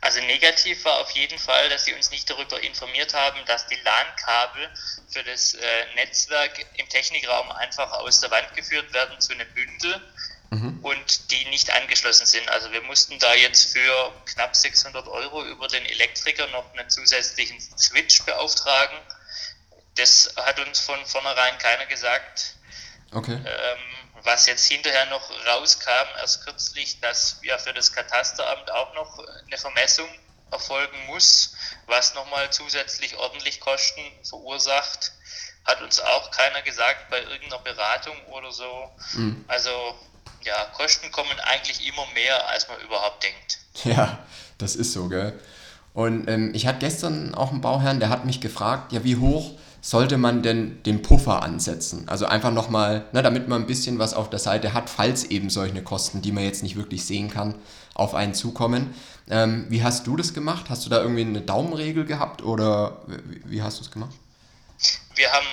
Also 0.00 0.20
negativ 0.22 0.84
war 0.84 1.00
auf 1.00 1.10
jeden 1.12 1.38
Fall, 1.38 1.68
dass 1.68 1.84
sie 1.84 1.94
uns 1.94 2.10
nicht 2.10 2.28
darüber 2.28 2.60
informiert 2.60 3.14
haben, 3.14 3.38
dass 3.46 3.66
die 3.68 3.76
LAN-Kabel 3.76 4.68
für 5.08 5.22
das 5.22 5.54
äh, 5.54 5.60
Netzwerk 5.94 6.66
im 6.76 6.88
Technikraum 6.88 7.52
einfach 7.52 7.92
aus 7.92 8.20
der 8.20 8.32
Wand 8.32 8.52
geführt 8.56 8.92
werden 8.92 9.18
zu 9.20 9.32
einem 9.32 9.48
Bündel 9.54 10.02
mhm. 10.54 10.78
und 10.82 11.30
die 11.30 11.44
nicht 11.46 11.70
angeschlossen 11.72 12.26
sind. 12.26 12.48
Also 12.48 12.70
wir 12.72 12.82
mussten 12.82 13.18
da 13.18 13.34
jetzt 13.34 13.72
für 13.72 14.12
knapp 14.26 14.54
600 14.54 15.06
Euro 15.08 15.44
über 15.44 15.68
den 15.68 15.84
Elektriker 15.86 16.46
noch 16.48 16.72
einen 16.74 16.88
zusätzlichen 16.90 17.60
Switch 17.60 18.22
beauftragen. 18.24 18.96
Das 19.96 20.34
hat 20.36 20.58
uns 20.60 20.80
von 20.80 21.04
vornherein 21.06 21.58
keiner 21.58 21.86
gesagt. 21.86 22.54
Okay. 23.12 23.34
Ähm, 23.34 23.78
was 24.22 24.46
jetzt 24.46 24.66
hinterher 24.66 25.06
noch 25.06 25.30
rauskam, 25.46 26.08
erst 26.18 26.44
kürzlich, 26.44 26.98
dass 27.00 27.38
ja 27.42 27.58
für 27.58 27.74
das 27.74 27.92
Katasteramt 27.92 28.70
auch 28.70 28.94
noch 28.94 29.18
eine 29.46 29.58
Vermessung 29.58 30.08
erfolgen 30.50 31.06
muss, 31.06 31.54
was 31.86 32.14
nochmal 32.14 32.50
zusätzlich 32.50 33.16
ordentlich 33.16 33.60
Kosten 33.60 34.00
verursacht, 34.26 35.12
hat 35.64 35.82
uns 35.82 36.00
auch 36.00 36.30
keiner 36.30 36.62
gesagt 36.62 37.10
bei 37.10 37.20
irgendeiner 37.20 37.58
Beratung 37.58 38.16
oder 38.26 38.52
so. 38.52 38.90
Mhm. 39.12 39.44
Also 39.48 39.98
ja, 40.44 40.64
Kosten 40.76 41.10
kommen 41.10 41.38
eigentlich 41.44 41.86
immer 41.86 42.06
mehr, 42.14 42.48
als 42.48 42.68
man 42.68 42.80
überhaupt 42.80 43.22
denkt. 43.22 43.58
Ja, 43.84 44.24
das 44.58 44.76
ist 44.76 44.92
so, 44.92 45.08
gell? 45.08 45.38
Und 45.94 46.28
ähm, 46.28 46.52
ich 46.54 46.66
hatte 46.66 46.80
gestern 46.80 47.34
auch 47.34 47.50
einen 47.50 47.60
Bauherrn, 47.60 48.00
der 48.00 48.08
hat 48.08 48.24
mich 48.24 48.40
gefragt, 48.40 48.92
ja, 48.92 49.04
wie 49.04 49.16
hoch 49.16 49.52
sollte 49.80 50.16
man 50.16 50.42
denn 50.42 50.82
den 50.84 51.02
Puffer 51.02 51.42
ansetzen? 51.42 52.08
Also 52.08 52.26
einfach 52.26 52.50
nochmal, 52.50 53.04
ne, 53.12 53.22
damit 53.22 53.48
man 53.48 53.62
ein 53.62 53.66
bisschen 53.66 53.98
was 53.98 54.14
auf 54.14 54.30
der 54.30 54.38
Seite 54.38 54.72
hat, 54.72 54.88
falls 54.88 55.24
eben 55.24 55.50
solche 55.50 55.82
Kosten, 55.82 56.22
die 56.22 56.32
man 56.32 56.42
jetzt 56.42 56.62
nicht 56.62 56.76
wirklich 56.76 57.04
sehen 57.04 57.30
kann, 57.30 57.54
auf 57.94 58.14
einen 58.14 58.34
zukommen. 58.34 58.94
Ähm, 59.28 59.66
wie 59.68 59.82
hast 59.82 60.06
du 60.06 60.16
das 60.16 60.34
gemacht? 60.34 60.66
Hast 60.68 60.84
du 60.86 60.90
da 60.90 61.00
irgendwie 61.00 61.22
eine 61.22 61.42
Daumenregel 61.42 62.04
gehabt 62.06 62.42
oder 62.42 63.02
wie, 63.06 63.42
wie 63.44 63.62
hast 63.62 63.78
du 63.78 63.84
es 63.84 63.90
gemacht? 63.90 64.14
Wir 65.14 65.30
haben 65.30 65.46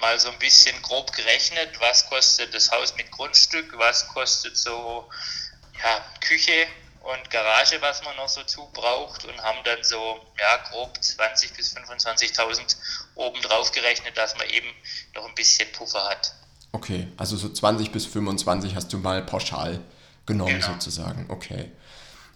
mal 0.00 0.18
so 0.18 0.30
ein 0.30 0.38
bisschen 0.38 0.80
grob 0.82 1.12
gerechnet, 1.12 1.80
was 1.80 2.08
kostet 2.08 2.54
das 2.54 2.70
Haus 2.70 2.94
mit 2.96 3.10
Grundstück, 3.10 3.76
was 3.78 4.08
kostet 4.08 4.56
so 4.56 5.08
ja, 5.82 6.04
Küche 6.20 6.66
und 7.00 7.30
Garage, 7.30 7.80
was 7.80 8.02
man 8.04 8.16
noch 8.16 8.28
so 8.28 8.42
zu 8.42 8.68
braucht 8.72 9.24
und 9.24 9.42
haben 9.42 9.58
dann 9.64 9.82
so 9.82 10.20
ja, 10.38 10.56
grob 10.70 10.96
20.000 10.98 11.56
bis 11.56 11.76
25.000 11.76 12.76
oben 13.14 13.40
drauf 13.42 13.72
gerechnet, 13.72 14.16
dass 14.16 14.36
man 14.36 14.48
eben 14.50 14.68
noch 15.14 15.26
ein 15.26 15.34
bisschen 15.34 15.70
Puffer 15.72 16.04
hat. 16.08 16.34
Okay, 16.72 17.08
also 17.16 17.36
so 17.36 17.48
20 17.48 17.92
bis 17.92 18.06
25 18.06 18.74
hast 18.74 18.92
du 18.92 18.98
mal 18.98 19.22
pauschal 19.22 19.80
genommen 20.26 20.60
genau. 20.60 20.72
sozusagen. 20.72 21.26
Okay. 21.28 21.70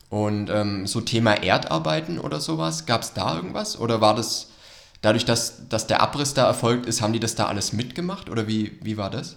Und 0.09 0.51
ähm, 0.51 0.87
so 0.87 1.01
Thema 1.01 1.43
Erdarbeiten 1.43 2.19
oder 2.19 2.41
sowas, 2.41 2.87
gab 2.87 3.03
es 3.03 3.13
da 3.13 3.35
irgendwas? 3.35 3.79
Oder 3.79 4.01
war 4.01 4.15
das 4.15 4.52
dadurch, 5.03 5.25
dass, 5.25 5.69
dass 5.69 5.87
der 5.87 6.01
Abriss 6.01 6.33
da 6.33 6.47
erfolgt 6.47 6.87
ist, 6.87 7.03
haben 7.03 7.13
die 7.13 7.21
das 7.21 7.35
da 7.35 7.47
alles 7.47 7.73
mitgemacht? 7.73 8.31
Oder 8.31 8.47
wie, 8.49 8.79
wie 8.83 8.97
war 8.97 9.11
das? 9.11 9.37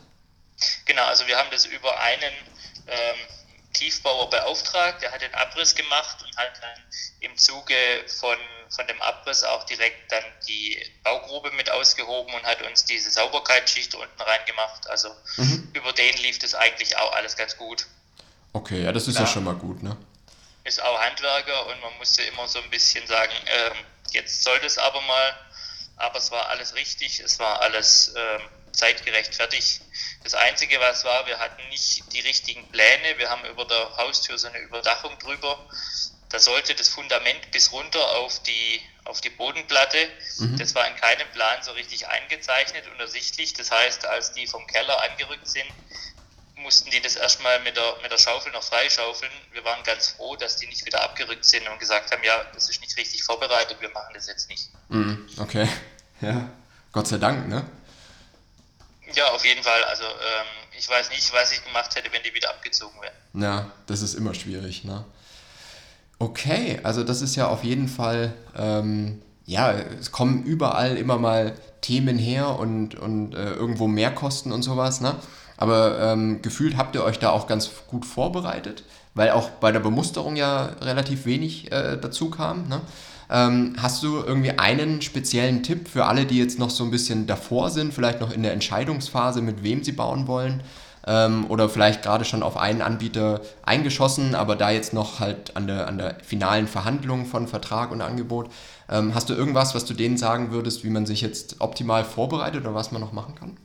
Genau, 0.86 1.04
also 1.04 1.28
wir 1.28 1.38
haben 1.38 1.50
das 1.52 1.66
über 1.66 2.00
einen 2.00 2.34
ähm, 2.88 3.18
Tiefbauer 3.74 4.30
beauftragt, 4.30 5.02
der 5.02 5.12
hat 5.12 5.22
den 5.22 5.34
Abriss 5.34 5.76
gemacht 5.76 6.24
und 6.24 6.38
hat 6.38 6.54
dann 6.62 6.84
im 7.20 7.36
Zuge 7.38 7.76
von, 8.20 8.38
von 8.70 8.88
dem 8.88 9.02
Abriss 9.02 9.44
auch 9.44 9.66
direkt 9.66 10.12
dann 10.12 10.24
die 10.48 10.82
Baugrube 11.04 11.52
mit 11.52 11.70
ausgehoben 11.70 12.34
und 12.34 12.44
hat 12.44 12.62
uns 12.62 12.86
diese 12.86 13.12
Sauberkeitsschicht 13.12 13.94
unten 13.96 14.22
reingemacht. 14.22 14.90
Also 14.90 15.10
mhm. 15.38 15.72
über 15.74 15.92
den 15.92 16.16
lief 16.18 16.40
das 16.40 16.56
eigentlich 16.56 16.98
auch 16.98 17.12
alles 17.14 17.36
ganz 17.36 17.58
gut. 17.58 17.86
Okay, 18.54 18.84
ja, 18.84 18.94
das 18.94 19.08
ist 19.08 19.16
Klar. 19.16 19.28
ja 19.28 19.34
schon 19.34 19.44
mal 19.44 19.56
gut, 19.56 19.84
ne? 19.84 19.98
Ist 20.64 20.82
auch 20.82 21.00
Handwerker 21.02 21.68
und 21.68 21.82
man 21.82 21.98
musste 21.98 22.24
immer 22.24 22.48
so 22.48 22.60
ein 22.60 22.70
bisschen 22.70 23.06
sagen, 23.08 23.34
äh, 23.46 23.72
jetzt 24.12 24.44
soll 24.44 24.60
das 24.60 24.78
aber 24.78 25.02
mal, 25.02 25.36
aber 25.98 26.18
es 26.18 26.32
war 26.32 26.50
alles 26.50 26.76
richtig, 26.76 27.20
es 27.20 27.40
war 27.40 27.62
alles 27.62 28.10
äh, 28.10 28.40
zeitgerecht 28.76 29.36
fertig. 29.36 29.82
Das 30.24 30.34
Einzige, 30.34 30.80
was 30.80 31.04
war, 31.04 31.26
wir 31.28 31.40
hatten 31.40 31.68
nicht 31.70 32.12
die 32.14 32.20
richtigen 32.20 32.70
Pläne. 32.72 33.18
Wir 33.18 33.30
haben 33.30 33.46
über 33.46 33.66
der 33.66 33.98
Haustür 33.98 34.38
so 34.38 34.48
eine 34.48 34.60
Überdachung 34.60 35.18
drüber. 35.20 35.58
Da 36.30 36.40
sollte 36.40 36.76
das 36.76 36.90
Fundament 36.90 37.52
bis 37.52 37.72
runter 37.72 38.04
auf 38.18 38.42
die, 38.44 38.82
auf 39.06 39.22
die 39.22 39.30
Bodenplatte. 39.30 40.10
Mhm. 40.40 40.58
Das 40.58 40.76
war 40.76 40.88
in 40.88 40.96
keinem 40.96 41.30
Plan 41.32 41.62
so 41.64 41.72
richtig 41.74 42.08
eingezeichnet 42.08 42.88
und 42.88 43.00
ersichtlich. 43.00 43.54
Das 43.54 43.72
heißt, 43.72 44.06
als 44.06 44.34
die 44.34 44.48
vom 44.48 44.66
Keller 44.68 45.02
angerückt 45.04 45.48
sind, 45.48 45.72
mussten 46.58 46.90
die 46.90 47.02
das 47.02 47.16
erstmal 47.16 47.62
mit 47.64 47.76
der, 47.76 47.96
mit 48.02 48.12
der 48.12 48.18
Schaufel 48.18 48.52
noch 48.52 48.64
freischaufeln. 48.64 49.32
Wir 49.52 49.64
waren 49.64 49.84
ganz 49.84 50.10
froh, 50.10 50.36
dass 50.36 50.58
die 50.58 50.68
nicht 50.68 50.86
wieder 50.86 51.04
abgerückt 51.04 51.46
sind 51.46 51.68
und 51.68 51.80
gesagt 51.80 52.12
haben, 52.12 52.24
ja, 52.24 52.46
das 52.54 52.70
ist 52.70 52.82
nicht 52.82 52.96
richtig 52.98 53.24
vorbereitet, 53.24 53.78
wir 53.80 53.90
machen 53.90 54.14
das 54.14 54.28
jetzt 54.28 54.50
nicht. 54.50 54.70
Mhm, 54.90 55.28
okay, 55.38 55.68
ja, 56.22 56.50
Gott 56.92 57.08
sei 57.08 57.18
Dank, 57.18 57.48
ne? 57.48 57.66
Ja, 59.14 59.28
auf 59.32 59.46
jeden 59.46 59.64
Fall. 59.64 59.84
Also 59.86 60.04
ähm, 60.04 60.48
ich 60.78 60.90
weiß 60.90 61.10
nicht, 61.10 61.32
was 61.34 61.52
ich 61.52 61.64
gemacht 61.64 61.96
hätte, 61.96 62.12
wenn 62.12 62.24
die 62.24 62.34
wieder 62.34 62.50
abgezogen 62.50 63.00
wären. 63.02 63.42
Ja, 63.42 63.72
das 63.88 64.02
ist 64.02 64.14
immer 64.14 64.34
schwierig, 64.34 64.84
ne? 64.84 65.06
Okay, 66.18 66.80
also 66.84 67.04
das 67.04 67.22
ist 67.22 67.36
ja 67.36 67.48
auf 67.48 67.64
jeden 67.64 67.90
Fall, 67.90 68.34
ähm, 68.58 69.22
ja, 69.46 69.72
es 69.74 70.12
kommen 70.12 70.44
überall 70.44 70.98
immer 70.98 71.18
mal 71.18 71.56
Themen 71.82 72.18
her 72.18 72.58
und, 72.58 72.96
und 72.96 73.36
äh, 73.36 73.52
irgendwo 73.52 73.88
Mehrkosten 73.88 74.52
und 74.52 74.64
sowas, 74.64 75.02
ne? 75.02 75.16
Aber 75.58 76.00
ähm, 76.00 76.42
gefühlt 76.42 76.78
habt 76.78 76.96
ihr 76.96 77.04
euch 77.04 77.20
da 77.20 77.30
auch 77.30 77.48
ganz 77.48 77.70
gut 77.88 78.06
vorbereitet, 78.06 78.84
weil 79.14 79.32
auch 79.32 79.50
bei 79.50 79.72
der 79.72 79.80
Bemusterung 79.80 80.36
ja 80.36 80.72
relativ 80.82 81.26
wenig 81.26 81.72
äh, 81.72 81.98
dazu 81.98 82.30
kam, 82.30 82.68
ne? 82.68 82.82
Ähm, 83.30 83.76
hast 83.82 84.04
du 84.04 84.18
irgendwie 84.18 84.52
einen 84.52 85.02
speziellen 85.02 85.64
Tipp 85.64 85.88
für 85.88 86.06
alle, 86.06 86.26
die 86.26 86.38
jetzt 86.38 86.60
noch 86.60 86.70
so 86.70 86.84
ein 86.84 86.92
bisschen 86.92 87.26
davor 87.26 87.72
sind, 87.72 87.94
vielleicht 87.94 88.22
noch 88.22 88.32
in 88.32 88.44
der 88.44 88.54
Entscheidungsphase, 88.54 89.42
mit 89.42 89.64
wem 89.64 89.84
sie 89.84 89.94
bauen 89.94 90.28
wollen? 90.28 90.62
Ähm, 91.08 91.46
oder 91.50 91.70
vielleicht 91.70 92.04
gerade 92.04 92.26
schon 92.26 92.44
auf 92.44 92.58
einen 92.58 92.82
Anbieter 92.82 93.42
eingeschossen, 93.64 94.34
aber 94.34 94.56
da 94.56 94.72
jetzt 94.72 94.94
noch 94.94 95.20
halt 95.20 95.56
an 95.56 95.68
der, 95.68 95.88
an 95.88 95.98
der 95.98 96.18
finalen 96.24 96.68
Verhandlung 96.68 97.26
von 97.26 97.48
Vertrag 97.48 97.92
und 97.92 98.02
Angebot. 98.02 98.50
Ähm, 98.90 99.14
hast 99.14 99.30
du 99.30 99.34
irgendwas, 99.34 99.76
was 99.76 99.86
du 99.86 99.94
denen 99.94 100.18
sagen 100.18 100.52
würdest, 100.52 100.84
wie 100.84 100.90
man 100.90 101.06
sich 101.06 101.22
jetzt 101.22 101.62
optimal 101.62 102.04
vorbereitet 102.06 102.62
oder 102.62 102.74
was 102.74 102.92
man 102.92 103.02
noch 103.02 103.12
machen 103.12 103.36
kann? 103.36 103.58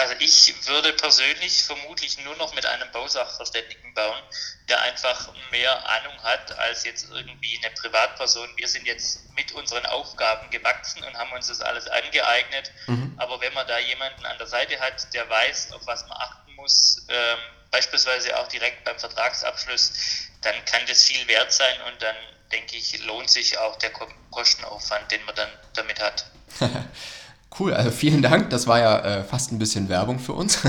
Also 0.00 0.14
ich 0.18 0.66
würde 0.66 0.94
persönlich 0.94 1.62
vermutlich 1.62 2.16
nur 2.24 2.34
noch 2.36 2.54
mit 2.54 2.64
einem 2.64 2.90
Bausachverständigen 2.90 3.92
bauen, 3.92 4.22
der 4.70 4.80
einfach 4.80 5.30
mehr 5.50 5.90
Ahnung 5.90 6.22
hat 6.22 6.58
als 6.58 6.84
jetzt 6.84 7.10
irgendwie 7.10 7.60
eine 7.62 7.74
Privatperson. 7.74 8.48
Wir 8.56 8.66
sind 8.66 8.86
jetzt 8.86 9.30
mit 9.34 9.52
unseren 9.52 9.84
Aufgaben 9.84 10.48
gewachsen 10.48 11.04
und 11.04 11.18
haben 11.18 11.30
uns 11.32 11.48
das 11.48 11.60
alles 11.60 11.86
angeeignet. 11.86 12.72
Mhm. 12.86 13.14
Aber 13.18 13.42
wenn 13.42 13.52
man 13.52 13.66
da 13.66 13.78
jemanden 13.78 14.24
an 14.24 14.38
der 14.38 14.46
Seite 14.46 14.80
hat, 14.80 15.12
der 15.12 15.28
weiß, 15.28 15.72
auf 15.72 15.86
was 15.86 16.08
man 16.08 16.16
achten 16.16 16.54
muss, 16.54 17.04
ähm, 17.10 17.38
beispielsweise 17.70 18.38
auch 18.38 18.48
direkt 18.48 18.84
beim 18.84 18.98
Vertragsabschluss, 18.98 19.92
dann 20.40 20.64
kann 20.64 20.80
das 20.88 21.02
viel 21.02 21.28
wert 21.28 21.52
sein 21.52 21.76
und 21.92 22.00
dann 22.00 22.16
denke 22.52 22.76
ich, 22.76 23.04
lohnt 23.04 23.28
sich 23.28 23.58
auch 23.58 23.76
der 23.76 23.90
Kostenaufwand, 24.30 25.10
den 25.10 25.22
man 25.26 25.34
dann 25.34 25.50
damit 25.74 26.00
hat. 26.00 26.24
Cool, 27.58 27.74
also 27.74 27.90
vielen 27.90 28.22
Dank. 28.22 28.50
Das 28.50 28.66
war 28.66 28.78
ja 28.78 28.98
äh, 29.00 29.24
fast 29.24 29.50
ein 29.52 29.58
bisschen 29.58 29.88
Werbung 29.88 30.18
für 30.20 30.34
uns. 30.34 30.60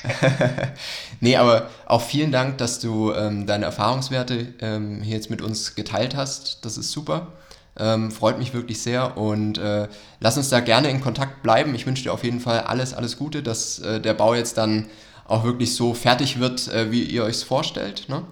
nee, 1.20 1.36
aber 1.36 1.70
auch 1.86 2.02
vielen 2.02 2.32
Dank, 2.32 2.58
dass 2.58 2.80
du 2.80 3.12
ähm, 3.12 3.46
deine 3.46 3.66
Erfahrungswerte 3.66 4.54
ähm, 4.60 5.00
hier 5.00 5.14
jetzt 5.14 5.30
mit 5.30 5.42
uns 5.42 5.76
geteilt 5.76 6.16
hast. 6.16 6.64
Das 6.64 6.76
ist 6.76 6.90
super. 6.90 7.28
Ähm, 7.78 8.10
freut 8.10 8.38
mich 8.38 8.52
wirklich 8.52 8.82
sehr 8.82 9.16
und 9.16 9.58
äh, 9.58 9.86
lass 10.18 10.36
uns 10.36 10.48
da 10.48 10.60
gerne 10.60 10.88
in 10.88 11.00
Kontakt 11.00 11.42
bleiben. 11.42 11.74
Ich 11.74 11.86
wünsche 11.86 12.02
dir 12.02 12.12
auf 12.12 12.24
jeden 12.24 12.40
Fall 12.40 12.60
alles, 12.60 12.94
alles 12.94 13.16
Gute, 13.16 13.42
dass 13.42 13.78
äh, 13.78 14.00
der 14.00 14.14
Bau 14.14 14.34
jetzt 14.34 14.58
dann 14.58 14.86
auch 15.28 15.44
wirklich 15.44 15.74
so 15.74 15.94
fertig 15.94 16.40
wird, 16.40 16.68
äh, 16.68 16.90
wie 16.90 17.02
ihr 17.02 17.24
euch 17.24 17.36
es 17.36 17.42
vorstellt. 17.42 18.08
Ne? 18.08 18.22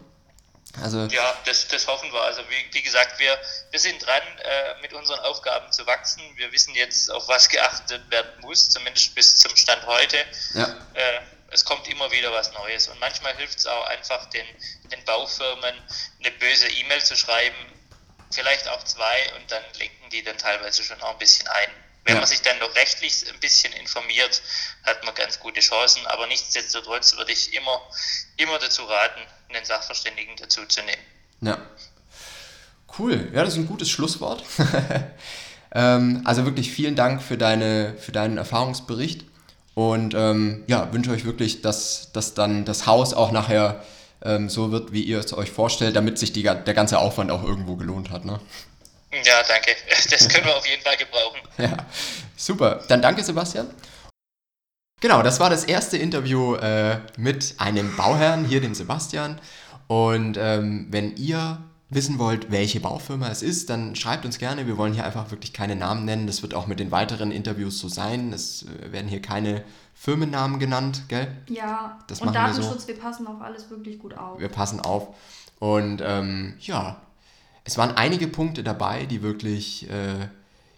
Also 0.83 1.05
ja, 1.05 1.37
das, 1.45 1.69
das 1.69 1.87
hoffen 1.87 2.13
wir. 2.13 2.21
Also 2.21 2.43
wie, 2.49 2.75
wie 2.75 2.83
gesagt, 2.83 3.19
wir, 3.19 3.39
wir 3.71 3.79
sind 3.79 4.05
dran, 4.05 4.23
äh, 4.43 4.81
mit 4.81 4.93
unseren 4.93 5.21
Aufgaben 5.21 5.71
zu 5.71 5.87
wachsen. 5.87 6.23
Wir 6.37 6.51
wissen 6.53 6.75
jetzt, 6.75 7.11
auf 7.11 7.29
was 7.29 7.49
geachtet 7.49 8.03
werden 8.11 8.41
muss, 8.41 8.71
zumindest 8.71 9.15
bis 9.15 9.39
zum 9.39 9.55
Stand 9.57 9.87
heute. 9.87 10.17
Ja. 10.55 10.77
Äh, 10.95 11.21
es 11.51 11.65
kommt 11.65 11.87
immer 11.87 12.11
wieder 12.11 12.33
was 12.33 12.53
Neues. 12.53 12.89
Und 12.89 12.99
manchmal 12.99 13.37
hilft 13.37 13.59
es 13.59 13.67
auch 13.67 13.87
einfach 13.87 14.29
den, 14.31 14.47
den 14.91 15.05
Baufirmen, 15.05 15.81
eine 16.19 16.31
böse 16.33 16.69
E-Mail 16.69 17.03
zu 17.03 17.17
schreiben, 17.17 17.57
vielleicht 18.33 18.67
auch 18.69 18.83
zwei, 18.83 19.33
und 19.37 19.51
dann 19.51 19.63
lenken 19.79 20.11
die 20.11 20.25
dann 20.25 20.37
teilweise 20.37 20.83
schon 20.83 21.01
auch 21.03 21.11
ein 21.11 21.19
bisschen 21.19 21.47
ein. 21.47 21.71
Wenn 22.05 22.15
ja. 22.15 22.21
man 22.21 22.29
sich 22.29 22.43
dann 22.43 22.59
noch 22.59 22.75
rechtlich 22.75 23.25
ein 23.33 23.41
bisschen 23.41 23.73
informiert, 23.73 24.43
hat 24.83 25.05
man 25.05 25.15
ganz 25.15 25.41
gute 25.41 25.61
Chancen. 25.61 26.07
Aber 26.07 26.27
nichtsdestotrotz 26.27 27.17
würde 27.17 27.33
ich 27.33 27.55
immer, 27.55 27.81
immer 28.37 28.59
dazu 28.59 28.83
raten, 28.85 29.21
einen 29.49 29.65
Sachverständigen 29.65 30.37
dazu 30.37 30.67
zu 30.67 30.83
nehmen. 30.83 31.03
Ja. 31.41 31.59
Cool. 32.99 33.31
Ja, 33.33 33.43
das 33.43 33.55
ist 33.55 33.61
ein 33.61 33.67
gutes 33.67 33.91
Schlusswort. 33.91 34.45
ähm, 35.75 36.23
also 36.25 36.45
wirklich 36.45 36.71
vielen 36.71 36.95
Dank 36.95 37.23
für, 37.23 37.39
deine, 37.39 37.97
für 37.99 38.13
deinen 38.13 38.37
Erfahrungsbericht. 38.37 39.25
Und 39.75 40.15
ähm, 40.15 40.63
ja, 40.67 40.93
wünsche 40.93 41.11
euch 41.11 41.25
wirklich, 41.25 41.63
dass, 41.63 42.13
dass 42.13 42.35
dann 42.35 42.65
das 42.65 42.87
Haus 42.87 43.13
auch 43.15 43.33
nachher 43.33 43.83
ähm, 44.23 44.49
so 44.49 44.71
wird, 44.71 44.93
wie 44.93 45.03
ihr 45.03 45.19
es 45.19 45.33
euch 45.33 45.51
vorstellt, 45.51 45.97
damit 45.97 46.19
sich 46.19 46.33
die, 46.33 46.43
der 46.43 46.75
ganze 46.75 46.99
Aufwand 46.99 47.31
auch 47.31 47.43
irgendwo 47.43 47.77
gelohnt 47.77 48.11
hat. 48.11 48.25
Ne? 48.25 48.41
Ja, 49.23 49.43
danke. 49.47 49.77
Das 50.11 50.29
können 50.29 50.47
wir 50.47 50.57
auf 50.57 50.67
jeden 50.67 50.83
Fall 50.83 50.97
gebrauchen. 50.97 51.41
Ja, 51.59 51.77
super. 52.37 52.83
Dann 52.89 53.03
danke, 53.03 53.23
Sebastian. 53.23 53.71
Genau, 55.01 55.23
das 55.23 55.39
war 55.41 55.51
das 55.51 55.65
erste 55.65 55.99
Interview 55.99 56.55
äh, 56.57 56.99
mit 57.17 57.57
einem 57.59 57.95
Bauherrn, 57.97 58.45
hier 58.45 58.61
dem 58.61 58.75
Sebastian. 58.75 59.41
Und 59.87 60.39
ähm, 60.39 60.87
wenn 60.91 61.17
ihr 61.17 61.63
wissen 61.91 62.19
wollt, 62.19 62.51
welche 62.51 62.81
Baufirma 62.81 63.29
es 63.29 63.43
ist, 63.43 63.71
dann 63.71 63.95
schreibt 63.95 64.25
uns 64.25 64.39
gerne. 64.39 64.67
Wir 64.67 64.77
wollen 64.77 64.95
hier 64.95 65.05
einfach 65.05 65.31
wirklich 65.31 65.53
keine 65.53 65.77
Namen 65.77 66.05
nennen. 66.05 66.27
Das 66.27 66.43
wird 66.43 66.55
auch 66.55 66.67
mit 66.67 66.81
den 66.81 66.91
weiteren 66.91 67.31
Interviews 67.31 67.79
so 67.79 67.89
sein. 67.89 68.33
Es 68.33 68.63
äh, 68.65 68.93
werden 68.93 69.09
hier 69.09 69.21
keine 69.23 69.63
Firmennamen 69.95 70.59
genannt, 70.59 71.03
gell? 71.09 71.29
Ja, 71.49 71.99
das 72.09 72.21
und 72.21 72.35
Datenschutz, 72.35 72.67
wir, 72.67 72.81
so. 72.81 72.89
wir 72.89 72.99
passen 72.99 73.27
auf 73.27 73.41
alles 73.41 73.71
wirklich 73.71 73.99
gut 73.99 74.17
auf. 74.17 74.41
Wir 74.41 74.49
passen 74.49 74.81
auf. 74.81 75.15
Und 75.61 76.03
ähm, 76.05 76.55
ja, 76.61 76.97
es 77.65 77.79
waren 77.79 77.97
einige 77.97 78.29
Punkte 78.29 78.63
dabei, 78.63 79.07
die 79.07 79.23
wirklich, 79.23 79.89
äh, 79.91 80.29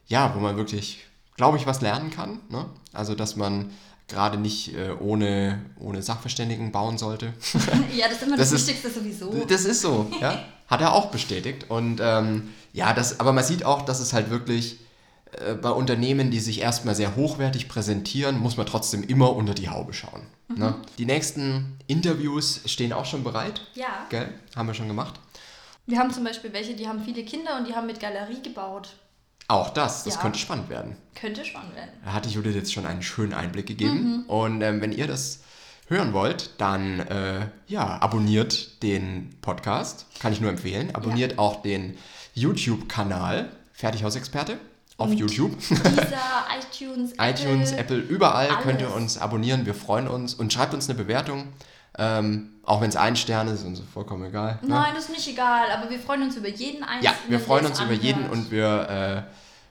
ja, 0.07 0.35
wo 0.35 0.41
man 0.41 0.57
wirklich, 0.57 1.05
glaube 1.37 1.59
ich, 1.59 1.67
was 1.67 1.81
lernen 1.81 2.11
kann. 2.11 2.41
Ne? 2.49 2.67
Also, 2.93 3.15
dass 3.15 3.37
man 3.37 3.71
gerade 4.09 4.39
nicht 4.39 4.75
äh, 4.75 4.93
ohne, 5.01 5.61
ohne 5.81 6.01
Sachverständigen 6.03 6.71
bauen 6.71 6.97
sollte. 6.97 7.27
ja, 7.97 8.07
das 8.07 8.19
ist 8.19 8.23
immer 8.23 8.37
das, 8.37 8.51
das 8.51 8.67
Wichtigste 8.67 8.91
sowieso. 8.91 9.45
Das 9.49 9.65
ist 9.65 9.81
so, 9.81 10.11
ja. 10.21 10.45
Hat 10.69 10.81
er 10.81 10.95
auch 10.95 11.07
bestätigt. 11.11 11.71
Und 11.71 12.01
ähm, 12.03 12.49
ja, 12.73 12.93
das, 12.93 13.21
aber 13.21 13.33
man 13.33 13.45
sieht 13.45 13.65
auch, 13.65 13.83
dass 13.83 14.01
es 14.01 14.13
halt 14.13 14.31
wirklich 14.31 14.79
äh, 15.33 15.55
bei 15.55 15.71
Unternehmen, 15.71 16.31
die 16.31 16.41
sich 16.41 16.61
erstmal 16.61 16.95
sehr 16.95 17.17
hochwertig 17.17 17.69
präsentieren, 17.69 18.39
muss 18.39 18.57
man 18.57 18.67
trotzdem 18.67 19.03
immer 19.03 19.35
unter 19.35 19.55
die 19.55 19.69
Haube 19.69 19.93
schauen. 19.93 20.23
Mhm. 20.49 20.59
Ne? 20.59 20.75
Die 20.99 21.07
nächsten 21.07 21.79
Interviews 21.87 22.61
stehen 22.67 22.93
auch 22.93 23.07
schon 23.07 23.25
bereit. 23.25 23.63
Ja. 23.75 24.07
Gell? 24.11 24.29
Haben 24.55 24.69
wir 24.69 24.75
schon 24.75 24.89
gemacht. 24.89 25.21
Wir 25.87 25.99
haben 25.99 26.13
zum 26.13 26.25
Beispiel 26.25 26.53
welche, 26.53 26.75
die 26.75 26.89
haben 26.89 27.03
viele 27.03 27.25
Kinder 27.25 27.57
und 27.57 27.69
die 27.69 27.75
haben 27.75 27.87
mit 27.87 28.01
Galerie 28.01 28.43
gebaut. 28.43 28.97
Auch 29.49 29.71
das, 29.71 30.03
das 30.03 30.17
ja. 30.17 30.21
könnte 30.21 30.39
spannend 30.39 30.69
werden. 30.69 30.97
Könnte 31.15 31.45
spannend 31.45 31.77
werden. 31.77 31.91
Da 32.05 32.13
hatte 32.13 32.29
Judith 32.29 32.55
jetzt 32.57 32.73
schon 32.73 32.85
einen 32.85 33.03
schönen 33.03 33.33
Einblick 33.33 33.67
gegeben. 33.67 34.25
Mhm. 34.25 34.31
Und 34.31 34.63
ähm, 34.63 34.81
wenn 34.81 34.91
ihr 34.91 35.07
das 35.07 35.41
hören 35.89 36.13
wollt, 36.13 36.51
dann 36.59 36.99
äh, 37.01 37.47
ja, 37.69 37.99
abonniert 38.01 38.83
den 38.83 39.37
Podcast. 39.41 40.07
Kann 40.19 40.33
ich 40.33 40.41
nur 40.41 40.51
empfehlen. 40.51 40.93
Abonniert 40.95 41.33
ja. 41.33 41.39
auch 41.39 41.63
den 41.63 41.97
YouTube-Kanal 42.35 43.51
Fertighausexperte 43.73 44.59
auf 44.99 45.11
Und 45.11 45.19
YouTube. 45.19 45.57
Dieser 45.59 45.85
iTunes, 46.59 47.13
iTunes, 47.21 47.73
Apple, 47.73 47.99
überall 47.99 48.49
alles. 48.49 48.63
könnt 48.65 48.81
ihr 48.81 48.93
uns 48.93 49.19
abonnieren. 49.19 49.67
Wir 49.67 49.75
freuen 49.75 50.09
uns 50.09 50.35
und 50.35 50.53
schreibt 50.53 50.75
uns 50.75 50.89
eine 50.89 50.99
Bewertung. 50.99 51.49
Ähm, 51.99 52.53
auch 52.65 52.81
wenn 52.81 52.89
es 52.89 52.97
ein 52.97 53.17
Stern 53.17 53.49
ist, 53.49 53.61
ist 53.61 53.67
uns 53.67 53.81
vollkommen 53.81 54.25
egal. 54.25 54.59
ne? 54.63 54.69
Nein, 54.69 54.95
das 54.95 55.05
ist 55.05 55.11
nicht 55.11 55.29
egal, 55.29 55.71
aber 55.71 55.89
wir 55.89 55.99
freuen 55.99 56.23
uns 56.23 56.37
über 56.37 56.49
jeden 56.49 56.83
einzelnen. 56.83 57.03
Ja, 57.03 57.15
wir 57.29 57.41
freuen 57.41 57.67
uns 57.67 57.81
über 57.81 57.93
jeden 57.93 58.29
und 58.29 58.51
wir 58.51 59.27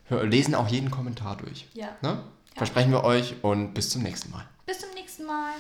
äh, 0.09 0.23
lesen 0.25 0.55
auch 0.55 0.67
jeden 0.67 0.91
Kommentar 0.91 1.37
durch. 1.37 1.67
Ja. 1.73 1.89
Ne? 2.01 2.23
Versprechen 2.55 2.91
wir 2.91 3.03
euch 3.03 3.35
und 3.41 3.73
bis 3.73 3.89
zum 3.89 4.01
nächsten 4.01 4.31
Mal. 4.31 4.45
Bis 4.65 4.79
zum 4.79 4.89
nächsten 4.95 5.25
Mal. 5.25 5.53